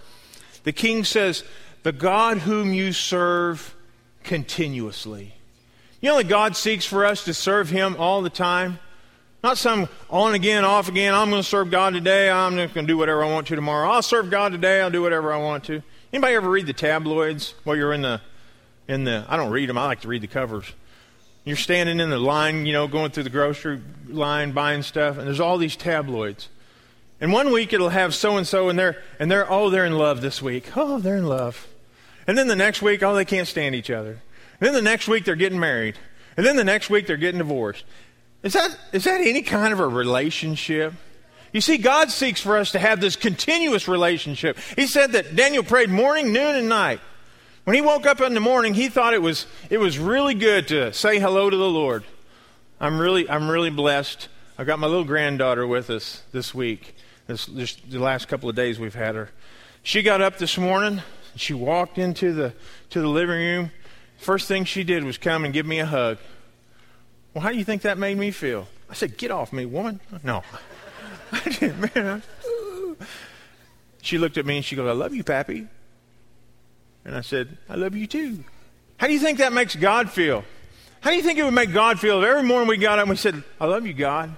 The 0.65 0.73
king 0.73 1.05
says, 1.05 1.45
The 1.83 1.93
God 1.93 2.39
whom 2.39 2.73
you 2.73 2.93
serve 2.93 3.75
continuously. 4.23 5.35
You 6.01 6.11
know 6.11 6.17
that 6.17 6.29
God 6.29 6.57
seeks 6.57 6.85
for 6.85 7.05
us 7.05 7.25
to 7.25 7.35
serve 7.35 7.71
him 7.71 7.97
all 7.99 8.23
the 8.23 8.31
time? 8.31 8.79
Not 9.43 9.59
some 9.59 9.89
on 10.09 10.35
again, 10.35 10.65
off 10.65 10.89
again. 10.89 11.15
I'm 11.15 11.29
going 11.31 11.43
to 11.43 11.49
serve 11.49 11.71
God 11.71 11.95
today. 11.95 12.31
I'm 12.31 12.55
just 12.55 12.75
going 12.75 12.87
to 12.87 12.93
do 12.93 12.97
whatever 12.97 13.25
I 13.25 13.29
want 13.29 13.49
to 13.49 13.57
tomorrow. 13.57 13.91
I'll 13.91 14.03
serve 14.03 14.31
God 14.31 14.53
today. 14.53 14.81
I'll 14.81 14.91
do 14.91 15.03
whatever 15.03 15.33
I 15.33 15.39
want 15.39 15.65
to. 15.65 15.83
Anybody 16.13 16.35
ever 16.35 16.49
read 16.49 16.67
the 16.67 16.73
tabloids 16.73 17.55
while 17.65 17.77
you're 17.77 17.93
in 17.93 18.03
the 18.03 18.21
in 18.87 19.05
the 19.05 19.25
I 19.29 19.37
don't 19.37 19.51
read 19.51 19.69
them, 19.69 19.79
I 19.79 19.87
like 19.87 20.03
to 20.03 20.09
read 20.09 20.23
the 20.23 20.29
covers. 20.29 20.71
You're 21.45 21.57
standing 21.57 21.99
in 21.99 22.11
the 22.11 22.19
line, 22.19 22.67
you 22.67 22.73
know, 22.73 22.87
going 22.87 23.11
through 23.11 23.25
the 23.25 23.31
grocery 23.31 23.81
line 24.07 24.53
buying 24.53 24.83
stuff, 24.83 25.19
and 25.19 25.27
there's 25.27 25.41
all 25.41 25.59
these 25.59 25.75
tabloids. 25.75 26.49
And 27.21 27.33
one 27.33 27.51
week 27.51 27.73
it'll 27.73 27.89
have 27.89 28.15
so 28.15 28.37
and 28.37 28.47
so 28.47 28.69
and 28.69 28.79
they're 28.79 29.03
and 29.19 29.29
they're 29.29 29.51
oh 29.51 29.71
they're 29.71 29.87
in 29.87 29.99
love 29.99 30.21
this 30.21 30.41
week. 30.41 30.77
Oh, 30.77 31.01
they're 31.01 31.17
in 31.17 31.27
love. 31.27 31.67
And 32.29 32.39
then 32.39 32.47
the 32.47 32.55
next 32.55 32.81
week, 32.81 33.03
oh 33.03 33.15
they 33.15 33.25
can't 33.25 33.49
stand 33.49 33.75
each 33.75 33.91
other. 33.91 34.21
And 34.61 34.69
then 34.69 34.75
the 34.75 34.83
next 34.83 35.09
week 35.09 35.25
they're 35.25 35.35
getting 35.35 35.59
married. 35.59 35.99
And 36.37 36.47
then 36.47 36.55
the 36.55 36.65
next 36.65 36.91
week 36.91 37.09
they're 37.09 37.17
getting 37.17 37.39
divorced. 37.39 37.85
Is 38.43 38.55
that 38.55 38.77
is 38.93 39.05
that 39.05 39.21
any 39.21 39.43
kind 39.43 39.73
of 39.73 39.81
a 39.81 39.87
relationship? 39.87 40.95
You 41.53 41.61
see, 41.61 41.77
God 41.77 42.11
seeks 42.11 42.41
for 42.41 42.57
us 42.57 42.73
to 42.73 42.79
have 42.79 43.01
this 43.01 43.15
continuous 43.15 43.87
relationship. 43.87 44.59
He 44.75 44.87
said 44.87 45.13
that 45.13 45.37
Daniel 45.37 45.63
prayed 45.63 45.91
morning, 45.91 46.33
noon, 46.33 46.57
and 46.57 46.69
night. 46.69 47.01
When 47.65 47.75
he 47.75 47.83
woke 47.83 48.07
up 48.07 48.21
in 48.21 48.35
the 48.35 48.41
morning, 48.41 48.75
he 48.75 48.89
thought 48.89 49.15
it 49.15 49.23
was, 49.23 49.47
it 49.71 49.79
was 49.79 49.99
really 49.99 50.35
good 50.35 50.67
to 50.69 50.93
say 50.93 51.21
hello 51.21 51.49
to 51.49 51.57
the 51.57 51.69
Lord. 51.69 52.05
I'm 52.81 52.99
really, 52.99 53.29
I'm 53.29 53.49
really 53.49 53.71
blessed. 53.71 54.29
I've 54.59 54.67
got 54.67 54.81
my 54.81 54.89
little 54.89 55.05
granddaughter 55.05 55.67
with 55.67 55.89
us 55.91 56.23
this 56.33 56.55
week. 56.55 56.97
This, 57.29 57.47
this, 57.47 57.77
the 57.77 58.01
last 58.01 58.27
couple 58.27 58.49
of 58.49 58.57
days 58.57 58.81
we've 58.81 58.95
had 58.95 59.15
her. 59.15 59.31
She 59.85 60.03
got 60.03 60.21
up 60.21 60.39
this 60.39 60.59
morning. 60.59 61.03
and 61.33 61.41
She 61.41 61.55
walked 61.55 61.99
into 61.99 62.33
the, 62.33 62.53
to 62.91 63.01
the 63.01 63.09
living 63.09 63.37
room. 63.37 63.71
First 64.19 64.49
thing 64.49 64.65
she 64.65 64.83
did 64.83 65.05
was 65.05 65.19
come 65.19 65.45
and 65.45 65.55
give 65.55 65.67
me 65.67 65.79
a 65.79 65.87
hug. 65.87 66.19
Well, 67.35 67.43
how 67.43 67.51
do 67.51 67.57
you 67.57 67.65
think 67.65 67.83
that 67.83 67.99
made 67.99 68.19
me 68.19 68.31
feel? 68.31 68.69
I 68.91 68.95
said, 68.95 69.17
Get 69.17 69.31
off 69.31 69.53
me, 69.53 69.65
woman. 69.65 70.01
No. 70.23 70.43
I 71.33 71.41
didn't, 71.49 71.95
man. 71.95 72.23
she 74.03 74.19
looked 74.19 74.37
at 74.37 74.45
me 74.45 74.57
and 74.57 74.65
she 74.65 74.77
goes, 74.77 74.89
I 74.89 74.93
love 74.93 75.15
you, 75.15 75.25
Pappy. 75.25 75.67
And 77.05 77.17
I 77.17 77.23
said, 77.23 77.57
I 77.69 77.75
love 77.75 77.97
you 77.97 78.07
too. 78.07 78.45
How 78.99 79.07
do 79.07 79.13
you 79.13 79.19
think 79.19 79.39
that 79.39 79.53
makes 79.53 79.75
God 79.75 80.11
feel? 80.11 80.45
How 81.01 81.11
do 81.11 81.17
you 81.17 81.23
think 81.23 81.39
it 81.39 81.43
would 81.43 81.55
make 81.55 81.73
God 81.73 81.99
feel 81.99 82.23
if 82.23 82.29
every 82.29 82.45
morning 82.45 82.69
we 82.69 82.77
got 82.77 82.99
up 82.99 83.05
and 83.05 83.11
we 83.11 83.17
said, 83.17 83.43
I 83.61 83.67
love 83.67 83.87
you, 83.87 83.93
God? 83.93 84.37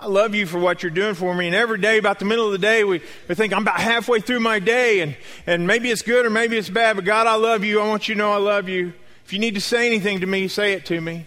I 0.00 0.06
love 0.06 0.34
you 0.34 0.46
for 0.46 0.58
what 0.58 0.82
you're 0.82 0.90
doing 0.90 1.14
for 1.14 1.34
me. 1.34 1.46
And 1.46 1.54
every 1.54 1.78
day, 1.78 1.98
about 1.98 2.18
the 2.18 2.24
middle 2.24 2.46
of 2.46 2.52
the 2.52 2.58
day, 2.58 2.82
we, 2.82 3.02
we 3.28 3.34
think, 3.34 3.52
I'm 3.52 3.62
about 3.62 3.78
halfway 3.78 4.20
through 4.20 4.40
my 4.40 4.58
day, 4.58 5.00
and, 5.00 5.16
and 5.46 5.66
maybe 5.66 5.90
it's 5.90 6.02
good 6.02 6.26
or 6.26 6.30
maybe 6.30 6.56
it's 6.56 6.70
bad, 6.70 6.96
but 6.96 7.04
God, 7.04 7.26
I 7.26 7.34
love 7.34 7.62
you. 7.62 7.80
I 7.80 7.86
want 7.86 8.08
you 8.08 8.14
to 8.14 8.18
know 8.18 8.32
I 8.32 8.38
love 8.38 8.68
you. 8.68 8.94
If 9.24 9.32
you 9.32 9.38
need 9.38 9.54
to 9.54 9.60
say 9.60 9.86
anything 9.86 10.20
to 10.20 10.26
me, 10.26 10.48
say 10.48 10.72
it 10.72 10.86
to 10.86 11.00
me. 11.00 11.26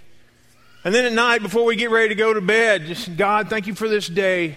And 0.86 0.96
then 0.96 1.04
at 1.04 1.12
night, 1.12 1.42
before 1.42 1.66
we 1.66 1.76
get 1.76 1.92
ready 1.92 2.10
to 2.10 2.16
go 2.16 2.34
to 2.34 2.40
bed, 2.40 2.86
just, 2.86 3.18
God, 3.18 3.50
thank 3.50 3.68
you 3.68 3.76
for 3.76 3.90
this 3.90 4.08
day 4.08 4.56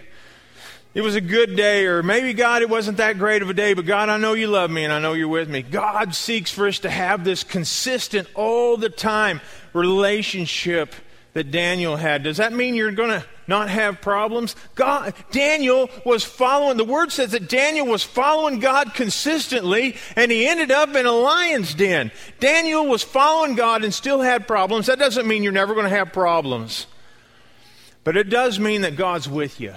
it 0.94 1.02
was 1.02 1.14
a 1.14 1.20
good 1.20 1.54
day, 1.54 1.86
or 1.86 2.02
maybe, 2.02 2.32
God, 2.32 2.62
it 2.62 2.68
wasn't 2.68 2.96
that 2.96 3.18
great 3.18 3.42
of 3.42 3.50
a 3.50 3.54
day, 3.54 3.74
but 3.74 3.84
God, 3.84 4.08
I 4.08 4.16
know 4.16 4.32
you 4.32 4.48
love 4.48 4.70
me 4.70 4.84
and 4.84 4.92
I 4.92 4.98
know 4.98 5.12
you're 5.12 5.28
with 5.28 5.48
me. 5.48 5.62
God 5.62 6.14
seeks 6.14 6.50
for 6.50 6.66
us 6.66 6.80
to 6.80 6.90
have 6.90 7.24
this 7.24 7.44
consistent, 7.44 8.26
all 8.34 8.76
the 8.76 8.88
time 8.88 9.40
relationship 9.74 10.94
that 11.34 11.50
Daniel 11.50 11.96
had. 11.96 12.22
Does 12.22 12.38
that 12.38 12.52
mean 12.52 12.74
you're 12.74 12.90
going 12.90 13.10
to 13.10 13.24
not 13.48 13.70
have 13.70 14.00
problems? 14.00 14.54
God, 14.74 15.14
Daniel 15.32 15.90
was 16.04 16.22
following, 16.22 16.76
the 16.76 16.84
word 16.84 17.10
says 17.10 17.32
that 17.32 17.48
Daniel 17.48 17.86
was 17.86 18.04
following 18.04 18.60
God 18.60 18.94
consistently, 18.94 19.96
and 20.14 20.30
he 20.30 20.46
ended 20.46 20.70
up 20.70 20.94
in 20.94 21.06
a 21.06 21.12
lion's 21.12 21.74
den. 21.74 22.12
Daniel 22.38 22.86
was 22.86 23.02
following 23.02 23.56
God 23.56 23.82
and 23.82 23.92
still 23.92 24.20
had 24.20 24.46
problems. 24.46 24.86
That 24.86 24.98
doesn't 24.98 25.26
mean 25.26 25.42
you're 25.42 25.52
never 25.52 25.74
going 25.74 25.90
to 25.90 25.96
have 25.96 26.12
problems, 26.12 26.86
but 28.04 28.16
it 28.16 28.30
does 28.30 28.60
mean 28.60 28.82
that 28.82 28.96
God's 28.96 29.28
with 29.28 29.60
you. 29.60 29.74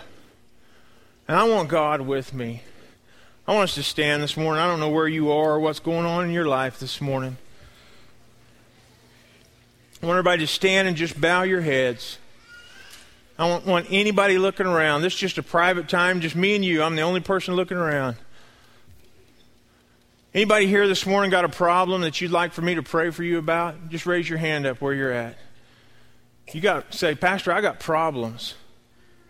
And 1.27 1.37
I 1.37 1.45
want 1.45 1.69
God 1.69 2.01
with 2.01 2.33
me. 2.33 2.63
I 3.47 3.53
want 3.53 3.69
us 3.69 3.75
to 3.75 3.83
stand 3.83 4.21
this 4.21 4.37
morning. 4.37 4.61
I 4.61 4.67
don't 4.67 4.79
know 4.79 4.89
where 4.89 5.07
you 5.07 5.31
are 5.31 5.53
or 5.53 5.59
what's 5.59 5.79
going 5.79 6.05
on 6.05 6.25
in 6.25 6.31
your 6.31 6.45
life 6.45 6.79
this 6.79 7.01
morning. 7.01 7.37
I 10.01 10.05
want 10.05 10.17
everybody 10.17 10.41
to 10.43 10.47
stand 10.47 10.87
and 10.87 10.97
just 10.97 11.19
bow 11.19 11.43
your 11.43 11.61
heads. 11.61 12.17
I 13.41 13.47
don't 13.47 13.65
want 13.65 13.87
anybody 13.89 14.37
looking 14.37 14.67
around. 14.67 15.01
This 15.01 15.13
is 15.13 15.19
just 15.19 15.39
a 15.39 15.43
private 15.43 15.89
time, 15.89 16.21
just 16.21 16.35
me 16.35 16.53
and 16.53 16.63
you. 16.63 16.83
I'm 16.83 16.95
the 16.95 17.01
only 17.01 17.21
person 17.21 17.55
looking 17.55 17.75
around. 17.75 18.17
Anybody 20.31 20.67
here 20.67 20.87
this 20.87 21.07
morning 21.07 21.31
got 21.31 21.43
a 21.43 21.49
problem 21.49 22.01
that 22.01 22.21
you'd 22.21 22.29
like 22.29 22.53
for 22.53 22.61
me 22.61 22.75
to 22.75 22.83
pray 22.83 23.09
for 23.09 23.23
you 23.23 23.39
about? 23.39 23.89
Just 23.89 24.05
raise 24.05 24.29
your 24.29 24.37
hand 24.37 24.67
up 24.67 24.79
where 24.79 24.93
you're 24.93 25.11
at. 25.11 25.37
You 26.53 26.61
got 26.61 26.93
say, 26.93 27.15
Pastor, 27.15 27.51
I 27.51 27.61
got 27.61 27.79
problems. 27.79 28.53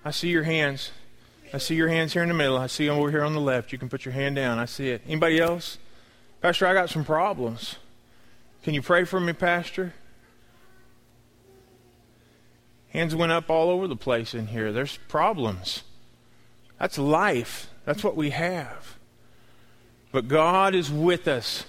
I 0.03 0.11
see 0.11 0.27
your 0.27 0.43
hands. 0.43 0.91
I 1.53 1.57
see 1.57 1.75
your 1.75 1.87
hands 1.87 2.11
here 2.11 2.21
in 2.21 2.27
the 2.27 2.35
middle. 2.35 2.57
I 2.57 2.67
see 2.67 2.87
them 2.87 2.97
over 2.97 3.11
here 3.11 3.23
on 3.23 3.31
the 3.31 3.39
left. 3.39 3.71
You 3.71 3.77
can 3.77 3.87
put 3.87 4.03
your 4.03 4.13
hand 4.13 4.35
down. 4.35 4.59
I 4.59 4.65
see 4.65 4.89
it. 4.89 5.03
Anybody 5.07 5.39
else? 5.39 5.77
Pastor, 6.41 6.67
I 6.67 6.73
got 6.73 6.89
some 6.89 7.05
problems. 7.05 7.77
Can 8.63 8.73
you 8.73 8.81
pray 8.81 9.05
for 9.05 9.21
me, 9.21 9.31
Pastor? 9.31 9.93
Hands 12.91 13.15
went 13.15 13.31
up 13.31 13.50
all 13.50 13.69
over 13.69 13.88
the 13.88 13.95
place 13.95 14.33
in 14.33 14.48
here. 14.48 14.71
There's 14.71 14.98
problems. 15.07 15.83
That's 16.77 16.98
life. 16.98 17.69
That's 17.86 18.03
what 18.03 18.15
we 18.15 18.31
have. 18.31 18.98
But 20.12 20.27
God 20.27 20.75
is 20.75 20.91
with 20.91 21.27
us. 21.27 21.65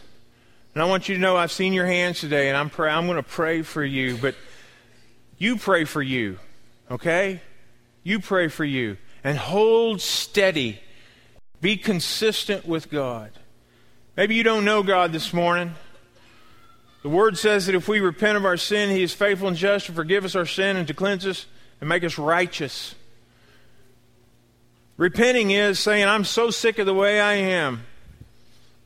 And 0.75 0.83
I 0.83 0.87
want 0.87 1.09
you 1.09 1.15
to 1.15 1.21
know 1.21 1.37
I've 1.37 1.53
seen 1.53 1.73
your 1.73 1.87
hands 1.87 2.21
today, 2.21 2.49
and 2.49 2.57
I'm, 2.57 2.71
I'm 2.79 3.07
going 3.07 3.17
to 3.17 3.23
pray 3.23 3.63
for 3.63 3.85
you. 3.85 4.17
But 4.17 4.35
you 5.39 5.57
pray 5.57 5.85
for 5.85 6.03
you, 6.03 6.39
okay? 6.91 7.41
You 8.03 8.19
pray 8.21 8.49
for 8.49 8.65
you 8.65 8.97
and 9.23 9.39
hold 9.39 10.01
steady. 10.01 10.81
Be 11.61 11.77
consistent 11.77 12.67
with 12.67 12.91
God. 12.91 13.31
Maybe 14.17 14.35
you 14.35 14.43
don't 14.43 14.65
know 14.65 14.83
God 14.83 15.13
this 15.13 15.33
morning. 15.33 15.75
The 17.03 17.09
Word 17.09 17.37
says 17.37 17.67
that 17.67 17.75
if 17.75 17.89
we 17.89 18.01
repent 18.01 18.37
of 18.37 18.45
our 18.45 18.57
sin, 18.57 18.91
He 18.91 19.03
is 19.03 19.13
faithful 19.13 19.49
and 19.49 19.57
just 19.57 19.87
to 19.87 19.93
forgive 19.93 20.25
us 20.25 20.37
our 20.37 20.47
sin 20.47 20.77
and 20.77 20.87
to 20.89 20.95
cleanse 20.95 21.27
us 21.27 21.47
and 21.81 21.89
make 21.89 22.05
us 22.05 22.17
righteous. 22.17 22.95
Repenting 24.97 25.51
is 25.51 25.81
saying, 25.81 26.07
I'm 26.07 26.25
so 26.25 26.51
sick 26.51 26.79
of 26.79 26.87
the 26.87 26.95
way 26.95 27.21
I 27.21 27.35
am 27.35 27.83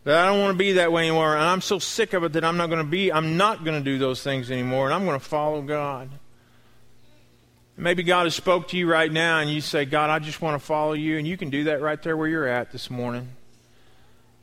that 0.05 0.17
I 0.17 0.27
don't 0.27 0.41
want 0.41 0.55
to 0.55 0.59
be 0.59 0.73
that 0.75 0.93
way 0.93 1.09
anymore. 1.09 1.35
And 1.35 1.45
I'm 1.45 1.61
so 1.61 1.79
sick 1.79 2.13
of 2.15 2.23
it 2.23 2.35
that 2.35 2.45
I'm 2.45 2.57
not 2.57 2.69
going 2.69 2.79
to 2.79 2.89
be, 2.89 3.13
I'm 3.13 3.37
not 3.37 3.65
going 3.65 3.77
to 3.77 3.85
do 3.85 3.99
those 3.99 4.23
things 4.23 4.51
anymore. 4.51 4.87
And 4.87 4.95
I'm 4.95 5.05
going 5.05 5.19
to 5.19 5.25
follow 5.25 5.61
God. 5.63 6.09
Maybe 7.77 8.03
God 8.03 8.25
has 8.25 8.35
spoke 8.35 8.69
to 8.69 8.79
you 8.79 8.91
right 8.91 9.13
now 9.13 9.41
and 9.41 9.51
you 9.51 9.61
say, 9.61 9.85
God, 9.85 10.09
I 10.09 10.21
just 10.21 10.41
want 10.41 10.59
to 10.59 10.65
follow 10.65 10.95
you. 10.95 11.19
And 11.19 11.27
you 11.27 11.37
can 11.37 11.51
do 11.51 11.65
that 11.65 11.83
right 11.83 12.03
there 12.03 12.17
where 12.17 12.29
you're 12.29 12.47
at 12.47 12.73
this 12.73 12.89
morning. 12.89 13.29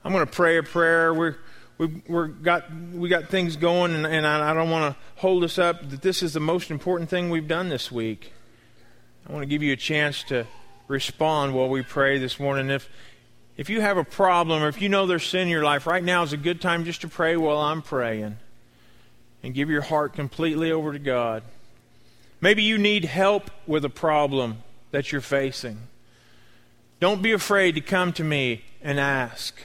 I'm 0.03 0.11
going 0.11 0.25
to 0.25 0.31
pray 0.31 0.57
a 0.57 0.63
prayer. 0.63 1.13
We're, 1.13 1.37
we, 1.77 2.01
we're 2.07 2.27
got, 2.27 2.73
we 2.93 3.09
got 3.09 3.29
things 3.29 3.55
going, 3.55 3.93
and, 3.95 4.05
and 4.05 4.27
I, 4.27 4.51
I 4.51 4.53
don't 4.53 4.69
want 4.69 4.93
to 4.93 5.01
hold 5.21 5.43
us 5.43 5.57
up 5.57 5.89
that 5.89 6.01
this 6.01 6.21
is 6.21 6.33
the 6.33 6.39
most 6.39 6.71
important 6.71 7.09
thing 7.09 7.29
we've 7.29 7.47
done 7.47 7.69
this 7.69 7.91
week. 7.91 8.31
I 9.27 9.31
want 9.31 9.43
to 9.43 9.47
give 9.47 9.63
you 9.63 9.73
a 9.73 9.77
chance 9.77 10.23
to 10.25 10.45
respond 10.87 11.53
while 11.53 11.69
we 11.69 11.81
pray 11.81 12.19
this 12.19 12.39
morning. 12.39 12.69
If, 12.69 12.89
if 13.57 13.69
you 13.69 13.81
have 13.81 13.97
a 13.97 14.03
problem 14.03 14.61
or 14.61 14.67
if 14.67 14.81
you 14.81 14.89
know 14.89 15.07
there's 15.07 15.25
sin 15.25 15.43
in 15.43 15.47
your 15.47 15.63
life, 15.63 15.87
right 15.87 16.03
now 16.03 16.23
is 16.23 16.33
a 16.33 16.37
good 16.37 16.61
time 16.61 16.85
just 16.85 17.01
to 17.01 17.07
pray 17.07 17.37
while 17.37 17.57
I'm 17.57 17.81
praying 17.81 18.37
and 19.41 19.53
give 19.53 19.69
your 19.69 19.81
heart 19.81 20.13
completely 20.13 20.71
over 20.71 20.93
to 20.93 20.99
God. 20.99 21.43
Maybe 22.41 22.63
you 22.63 22.77
need 22.77 23.05
help 23.05 23.49
with 23.65 23.85
a 23.85 23.89
problem 23.89 24.59
that 24.91 25.11
you're 25.11 25.21
facing. 25.21 25.79
Don't 26.99 27.21
be 27.21 27.31
afraid 27.31 27.75
to 27.75 27.81
come 27.81 28.13
to 28.13 28.23
me 28.23 28.63
and 28.81 28.99
ask. 28.99 29.55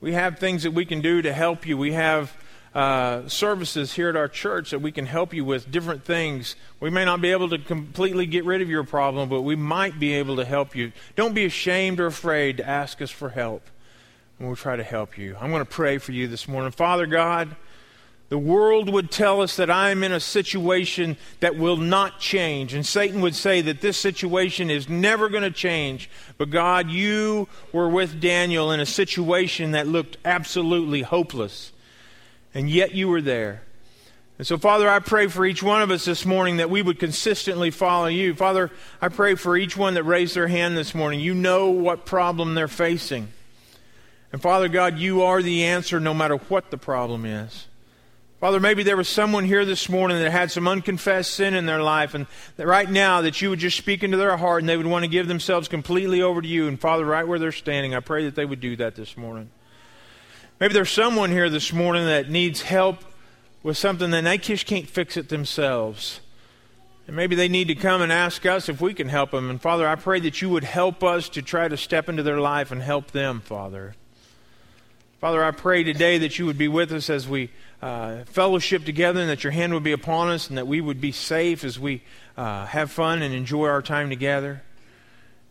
We 0.00 0.12
have 0.12 0.38
things 0.38 0.62
that 0.62 0.72
we 0.72 0.84
can 0.84 1.00
do 1.00 1.22
to 1.22 1.32
help 1.32 1.66
you. 1.66 1.76
We 1.76 1.92
have 1.92 2.36
uh, 2.74 3.28
services 3.28 3.94
here 3.94 4.08
at 4.08 4.16
our 4.16 4.28
church 4.28 4.70
that 4.70 4.80
we 4.80 4.92
can 4.92 5.06
help 5.06 5.34
you 5.34 5.44
with 5.44 5.70
different 5.70 6.04
things. 6.04 6.54
We 6.78 6.90
may 6.90 7.04
not 7.04 7.20
be 7.20 7.32
able 7.32 7.48
to 7.48 7.58
completely 7.58 8.26
get 8.26 8.44
rid 8.44 8.62
of 8.62 8.68
your 8.68 8.84
problem, 8.84 9.28
but 9.28 9.42
we 9.42 9.56
might 9.56 9.98
be 9.98 10.14
able 10.14 10.36
to 10.36 10.44
help 10.44 10.76
you. 10.76 10.92
Don't 11.16 11.34
be 11.34 11.44
ashamed 11.44 11.98
or 11.98 12.06
afraid 12.06 12.58
to 12.58 12.68
ask 12.68 13.02
us 13.02 13.10
for 13.10 13.30
help, 13.30 13.62
and 14.38 14.46
we'll 14.46 14.56
try 14.56 14.76
to 14.76 14.84
help 14.84 15.18
you. 15.18 15.36
I'm 15.40 15.50
going 15.50 15.64
to 15.64 15.70
pray 15.70 15.98
for 15.98 16.12
you 16.12 16.28
this 16.28 16.46
morning. 16.46 16.70
Father 16.70 17.06
God, 17.06 17.56
the 18.28 18.38
world 18.38 18.90
would 18.90 19.10
tell 19.10 19.40
us 19.40 19.56
that 19.56 19.70
I'm 19.70 20.04
in 20.04 20.12
a 20.12 20.20
situation 20.20 21.16
that 21.40 21.56
will 21.56 21.78
not 21.78 22.20
change. 22.20 22.74
And 22.74 22.84
Satan 22.84 23.22
would 23.22 23.34
say 23.34 23.62
that 23.62 23.80
this 23.80 23.96
situation 23.96 24.70
is 24.70 24.86
never 24.86 25.30
going 25.30 25.44
to 25.44 25.50
change. 25.50 26.10
But 26.36 26.50
God, 26.50 26.90
you 26.90 27.48
were 27.72 27.88
with 27.88 28.20
Daniel 28.20 28.70
in 28.70 28.80
a 28.80 28.86
situation 28.86 29.70
that 29.70 29.86
looked 29.86 30.18
absolutely 30.26 31.02
hopeless. 31.02 31.72
And 32.52 32.68
yet 32.68 32.94
you 32.94 33.08
were 33.08 33.22
there. 33.22 33.62
And 34.36 34.46
so, 34.46 34.58
Father, 34.58 34.88
I 34.88 34.98
pray 34.98 35.26
for 35.26 35.46
each 35.46 35.62
one 35.62 35.80
of 35.80 35.90
us 35.90 36.04
this 36.04 36.26
morning 36.26 36.58
that 36.58 36.70
we 36.70 36.82
would 36.82 36.98
consistently 36.98 37.70
follow 37.70 38.06
you. 38.06 38.34
Father, 38.34 38.70
I 39.00 39.08
pray 39.08 39.36
for 39.36 39.56
each 39.56 39.76
one 39.76 39.94
that 39.94 40.04
raised 40.04 40.36
their 40.36 40.48
hand 40.48 40.76
this 40.76 40.94
morning. 40.94 41.18
You 41.18 41.34
know 41.34 41.70
what 41.70 42.04
problem 42.04 42.54
they're 42.54 42.68
facing. 42.68 43.28
And 44.32 44.42
Father 44.42 44.68
God, 44.68 44.98
you 44.98 45.22
are 45.22 45.42
the 45.42 45.64
answer 45.64 45.98
no 45.98 46.12
matter 46.12 46.36
what 46.36 46.70
the 46.70 46.78
problem 46.78 47.24
is. 47.24 47.66
Father, 48.40 48.60
maybe 48.60 48.84
there 48.84 48.96
was 48.96 49.08
someone 49.08 49.44
here 49.44 49.64
this 49.64 49.88
morning 49.88 50.20
that 50.20 50.30
had 50.30 50.52
some 50.52 50.68
unconfessed 50.68 51.34
sin 51.34 51.54
in 51.54 51.66
their 51.66 51.82
life, 51.82 52.14
and 52.14 52.28
that 52.56 52.68
right 52.68 52.88
now 52.88 53.20
that 53.22 53.42
you 53.42 53.50
would 53.50 53.58
just 53.58 53.76
speak 53.76 54.04
into 54.04 54.16
their 54.16 54.36
heart 54.36 54.62
and 54.62 54.68
they 54.68 54.76
would 54.76 54.86
want 54.86 55.04
to 55.04 55.10
give 55.10 55.26
themselves 55.26 55.66
completely 55.66 56.22
over 56.22 56.40
to 56.40 56.46
you. 56.46 56.68
And 56.68 56.80
Father, 56.80 57.04
right 57.04 57.26
where 57.26 57.40
they're 57.40 57.50
standing, 57.50 57.96
I 57.96 58.00
pray 58.00 58.24
that 58.26 58.36
they 58.36 58.44
would 58.44 58.60
do 58.60 58.76
that 58.76 58.94
this 58.94 59.16
morning. 59.16 59.50
Maybe 60.60 60.72
there's 60.72 60.90
someone 60.90 61.32
here 61.32 61.50
this 61.50 61.72
morning 61.72 62.06
that 62.06 62.30
needs 62.30 62.62
help 62.62 63.04
with 63.64 63.76
something 63.76 64.12
that 64.12 64.22
they 64.22 64.38
just 64.38 64.66
can't 64.66 64.88
fix 64.88 65.16
it 65.16 65.30
themselves. 65.30 66.20
And 67.08 67.16
maybe 67.16 67.34
they 67.34 67.48
need 67.48 67.66
to 67.68 67.74
come 67.74 68.02
and 68.02 68.12
ask 68.12 68.46
us 68.46 68.68
if 68.68 68.80
we 68.80 68.94
can 68.94 69.08
help 69.08 69.32
them. 69.32 69.50
And 69.50 69.60
Father, 69.60 69.88
I 69.88 69.96
pray 69.96 70.20
that 70.20 70.40
you 70.42 70.48
would 70.50 70.62
help 70.62 71.02
us 71.02 71.28
to 71.30 71.42
try 71.42 71.66
to 71.66 71.76
step 71.76 72.08
into 72.08 72.22
their 72.22 72.38
life 72.38 72.70
and 72.70 72.82
help 72.82 73.10
them, 73.10 73.40
Father. 73.40 73.96
Father, 75.20 75.42
I 75.42 75.50
pray 75.50 75.82
today 75.82 76.18
that 76.18 76.38
you 76.38 76.46
would 76.46 76.58
be 76.58 76.68
with 76.68 76.92
us 76.92 77.10
as 77.10 77.26
we 77.26 77.50
uh, 77.82 78.22
fellowship 78.26 78.84
together 78.84 79.18
and 79.18 79.28
that 79.28 79.42
your 79.42 79.50
hand 79.50 79.74
would 79.74 79.82
be 79.82 79.90
upon 79.90 80.28
us 80.28 80.48
and 80.48 80.56
that 80.56 80.68
we 80.68 80.80
would 80.80 81.00
be 81.00 81.10
safe 81.10 81.64
as 81.64 81.76
we 81.76 82.02
uh, 82.36 82.66
have 82.66 82.92
fun 82.92 83.20
and 83.22 83.34
enjoy 83.34 83.66
our 83.66 83.82
time 83.82 84.10
together. 84.10 84.62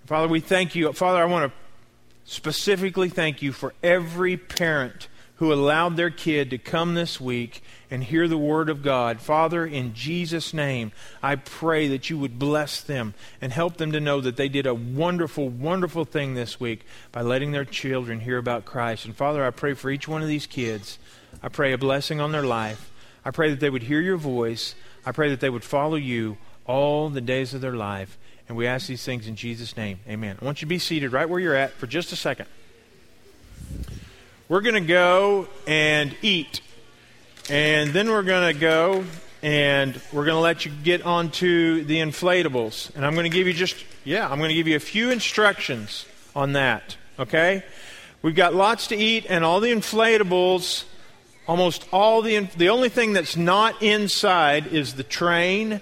Father, 0.05 0.29
we 0.29 0.39
thank 0.39 0.73
you. 0.73 0.93
Father, 0.93 1.19
I 1.19 1.25
want 1.25 1.51
to 1.51 2.31
specifically 2.31 3.09
thank 3.09 3.41
you 3.41 3.51
for 3.51 3.73
every 3.83 4.37
parent 4.37 5.09
who 5.37 5.53
allowed 5.53 5.95
their 5.95 6.09
kid 6.09 6.49
to 6.49 6.57
come 6.57 6.93
this 6.93 7.21
week 7.21 7.61
and 7.89 8.03
hear 8.03 8.27
the 8.27 8.37
word 8.37 8.69
of 8.69 8.81
God. 8.83 9.21
Father, 9.21 9.65
in 9.65 9.93
Jesus' 9.93 10.53
name, 10.53 10.91
I 11.21 11.35
pray 11.35 11.87
that 11.89 12.09
you 12.09 12.17
would 12.17 12.39
bless 12.39 12.81
them 12.81 13.13
and 13.39 13.53
help 13.53 13.77
them 13.77 13.91
to 13.91 13.99
know 13.99 14.19
that 14.19 14.35
they 14.35 14.49
did 14.49 14.65
a 14.65 14.73
wonderful, 14.73 15.47
wonderful 15.47 16.05
thing 16.05 16.33
this 16.33 16.59
week 16.59 16.85
by 17.11 17.21
letting 17.21 17.51
their 17.51 17.65
children 17.65 18.19
hear 18.19 18.37
about 18.37 18.65
Christ. 18.65 19.05
And 19.05 19.15
Father, 19.15 19.45
I 19.45 19.51
pray 19.51 19.73
for 19.73 19.89
each 19.89 20.07
one 20.07 20.21
of 20.21 20.27
these 20.27 20.47
kids. 20.47 20.97
I 21.41 21.49
pray 21.49 21.71
a 21.71 21.77
blessing 21.77 22.19
on 22.19 22.31
their 22.31 22.43
life. 22.43 22.91
I 23.23 23.31
pray 23.31 23.51
that 23.51 23.59
they 23.59 23.69
would 23.69 23.83
hear 23.83 24.01
your 24.01 24.17
voice. 24.17 24.73
I 25.05 25.11
pray 25.11 25.29
that 25.29 25.39
they 25.39 25.49
would 25.49 25.63
follow 25.63 25.95
you 25.95 26.37
all 26.65 27.09
the 27.09 27.21
days 27.21 27.53
of 27.53 27.61
their 27.61 27.75
life. 27.75 28.17
And 28.49 28.57
we 28.57 28.65
ask 28.65 28.87
these 28.87 29.03
things 29.03 29.27
in 29.27 29.35
Jesus' 29.35 29.77
name. 29.77 29.99
Amen. 30.07 30.37
I 30.41 30.45
want 30.45 30.61
you 30.61 30.65
to 30.65 30.69
be 30.69 30.79
seated 30.79 31.11
right 31.11 31.29
where 31.29 31.39
you're 31.39 31.55
at 31.55 31.73
for 31.73 31.85
just 31.85 32.11
a 32.11 32.15
second. 32.15 32.47
We're 34.49 34.61
going 34.61 34.75
to 34.75 34.79
go 34.79 35.49
and 35.67 36.15
eat. 36.21 36.61
And 37.49 37.89
then 37.89 38.09
we're 38.09 38.23
going 38.23 38.53
to 38.53 38.57
go 38.57 39.03
and 39.43 39.99
we're 40.13 40.23
going 40.23 40.37
to 40.37 40.41
let 40.41 40.63
you 40.63 40.71
get 40.83 41.01
onto 41.01 41.83
the 41.83 41.97
inflatables. 41.97 42.95
And 42.95 43.05
I'm 43.05 43.13
going 43.13 43.29
to 43.29 43.35
give 43.35 43.45
you 43.45 43.51
just, 43.51 43.75
yeah, 44.05 44.29
I'm 44.29 44.37
going 44.37 44.47
to 44.47 44.55
give 44.55 44.69
you 44.69 44.77
a 44.77 44.79
few 44.79 45.11
instructions 45.11 46.05
on 46.33 46.53
that. 46.53 46.95
Okay? 47.19 47.61
We've 48.21 48.35
got 48.35 48.55
lots 48.55 48.87
to 48.87 48.95
eat, 48.95 49.25
and 49.27 49.43
all 49.43 49.59
the 49.59 49.71
inflatables, 49.71 50.85
almost 51.45 51.85
all 51.91 52.21
the, 52.21 52.39
the 52.55 52.69
only 52.69 52.89
thing 52.89 53.11
that's 53.11 53.35
not 53.35 53.83
inside 53.83 54.67
is 54.67 54.95
the 54.95 55.03
train 55.03 55.81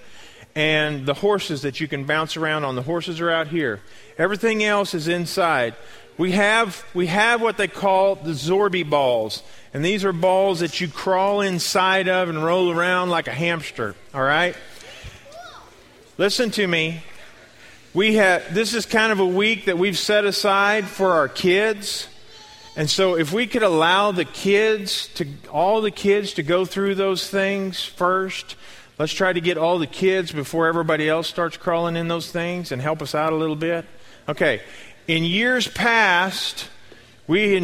and 0.56 1.06
the 1.06 1.14
horses 1.14 1.62
that 1.62 1.78
you 1.78 1.86
can 1.86 2.04
bounce 2.04 2.36
around 2.36 2.64
on. 2.64 2.74
The 2.74 2.82
horses 2.82 3.20
are 3.20 3.30
out 3.30 3.46
here. 3.46 3.80
Everything 4.18 4.64
else 4.64 4.92
is 4.92 5.06
inside 5.06 5.76
we 6.18 6.32
have, 6.32 6.84
we 6.94 7.06
have 7.08 7.42
what 7.42 7.58
they 7.58 7.68
call 7.68 8.14
the 8.14 8.30
Zorby 8.30 8.88
balls. 8.88 9.42
And 9.74 9.84
these 9.84 10.04
are 10.04 10.12
balls 10.12 10.60
that 10.60 10.80
you 10.80 10.88
crawl 10.88 11.42
inside 11.42 12.08
of 12.08 12.30
and 12.30 12.42
roll 12.42 12.70
around 12.70 13.10
like 13.10 13.28
a 13.28 13.32
hamster. 13.32 13.94
All 14.14 14.22
right? 14.22 14.56
Listen 16.16 16.50
to 16.52 16.66
me. 16.66 17.02
We 17.92 18.14
have, 18.14 18.54
this 18.54 18.72
is 18.72 18.86
kind 18.86 19.12
of 19.12 19.20
a 19.20 19.26
week 19.26 19.66
that 19.66 19.76
we've 19.76 19.98
set 19.98 20.24
aside 20.24 20.86
for 20.86 21.12
our 21.12 21.28
kids. 21.28 22.08
And 22.76 22.88
so 22.88 23.16
if 23.16 23.32
we 23.32 23.46
could 23.46 23.62
allow 23.62 24.12
the 24.12 24.24
kids 24.24 25.08
to, 25.14 25.26
all 25.50 25.82
the 25.82 25.90
kids 25.90 26.34
to 26.34 26.42
go 26.42 26.64
through 26.64 26.94
those 26.94 27.28
things 27.28 27.84
first, 27.84 28.56
let's 28.98 29.12
try 29.12 29.32
to 29.32 29.40
get 29.40 29.58
all 29.58 29.78
the 29.78 29.86
kids 29.86 30.32
before 30.32 30.66
everybody 30.66 31.08
else 31.08 31.26
starts 31.28 31.58
crawling 31.58 31.96
in 31.96 32.08
those 32.08 32.30
things 32.30 32.72
and 32.72 32.80
help 32.80 33.02
us 33.02 33.14
out 33.14 33.32
a 33.34 33.36
little 33.36 33.56
bit. 33.56 33.84
Okay. 34.28 34.62
In 35.08 35.22
years 35.22 35.68
past, 35.68 36.68
we 37.28 37.54